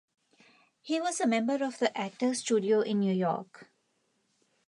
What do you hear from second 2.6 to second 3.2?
in New